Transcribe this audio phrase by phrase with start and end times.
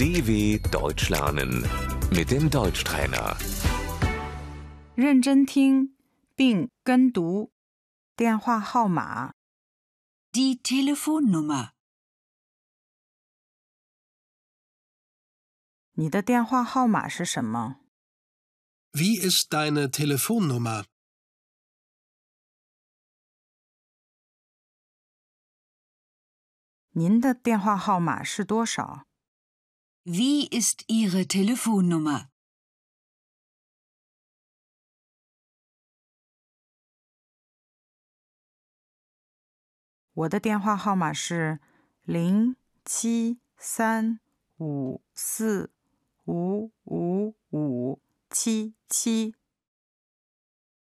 [0.00, 1.62] DW Deutsch lernen
[2.10, 3.36] mit dem Deutschtrainer.
[4.94, 5.94] 认真听
[6.34, 7.52] 并跟读。
[8.16, 9.34] 电话号码：
[10.32, 11.72] Die Telefonnummer.
[15.92, 17.76] 你的电话号码是什么？
[18.92, 20.84] Wie ist deine Telefonnummer?
[26.92, 29.06] 您的电话号码是多少？
[30.03, 32.27] wie ist Ihre Telefonnummer?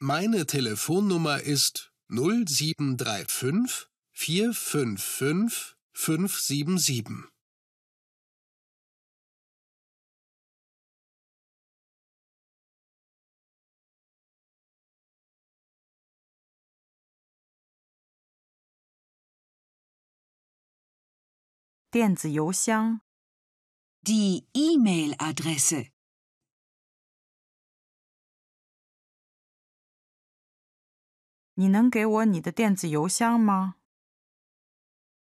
[0.00, 7.35] Meine Telefonnummer ist 0735 455 577.
[21.95, 23.01] 电子邮箱：
[24.03, 25.91] Die E-Mail-Adresse.
[31.55, 33.75] 你能给我你的电子邮箱吗？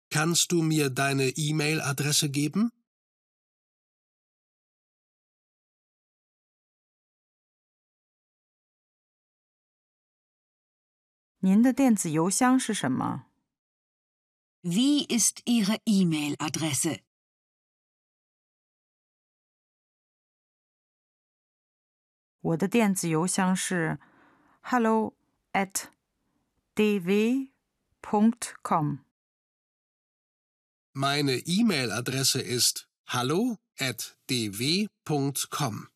[0.09, 2.71] Kannst du mir deine E-Mail-Adresse geben?
[11.41, 13.27] 您的电子邮箱是什么？
[14.66, 16.98] wie ist Ihre E-Mail-Adresse?
[24.62, 25.12] hello
[25.52, 25.92] at
[26.78, 27.50] dw.com.
[30.94, 35.88] Meine E-Mail-Adresse ist hallo at dw.com.